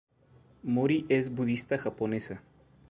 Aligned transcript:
Mori 0.63 0.97
es 1.09 1.29
budista 1.31 1.77
japonesa. 1.77 2.41